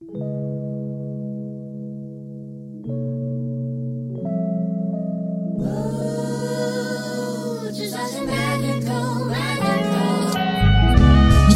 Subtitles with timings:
[0.00, 0.06] 你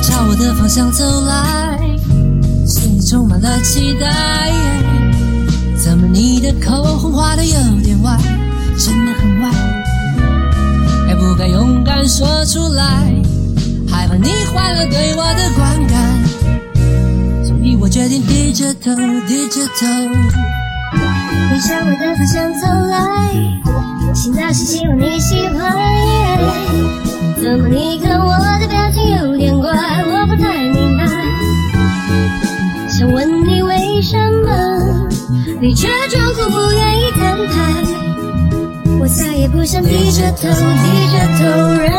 [0.03, 1.79] 朝我的方向走来，
[2.67, 4.51] 心里充满了期待。
[5.77, 7.53] 怎么你的口红画的有
[7.85, 8.19] 点歪，
[8.77, 9.53] 真的很歪？
[11.07, 13.07] 该不该勇敢说出来？
[13.89, 16.12] 害怕你坏了对我的观感，
[17.81, 18.95] 我决定低着头，
[19.27, 19.87] 低着头。
[21.53, 22.95] 你向我的方向走来，
[24.15, 25.59] 心倒是希望你喜欢。
[27.43, 29.73] 怎么你看我的表情有点怪，
[30.07, 31.05] 我不太明白。
[32.89, 35.09] 想问你为什么，
[35.61, 37.53] 你却装酷不愿意摊牌。
[39.01, 41.43] 我再也不想低着头，低着头
[41.83, 41.91] 忍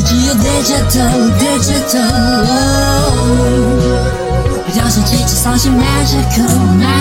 [0.00, 0.96] 我们不只有对着头，
[1.38, 1.98] 对着头。
[4.64, 6.48] 不要生气，只相信 magical
[6.78, 6.99] magical。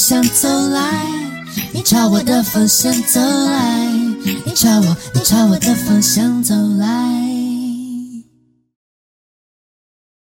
[0.00, 1.04] 向走来，
[1.72, 3.86] 你朝我的方向走来，
[4.46, 7.39] 你朝我，你朝我的方向走来。